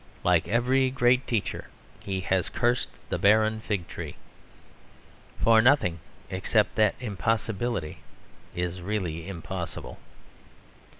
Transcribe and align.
Like 0.23 0.47
every 0.47 0.89
great 0.89 1.27
teacher, 1.27 1.67
he 1.99 2.21
has 2.21 2.49
cursed 2.49 2.89
the 3.09 3.19
barren 3.19 3.59
fig 3.59 3.87
tree. 3.87 4.15
For 5.43 5.61
nothing 5.61 5.99
except 6.31 6.73
that 6.77 6.95
impossibility 6.99 7.99
is 8.55 8.81
really 8.81 9.27
impossible. 9.27 9.99